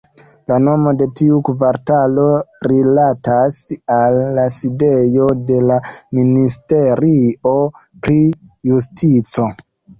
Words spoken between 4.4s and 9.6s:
sidejo de la Ministerio pri Justico.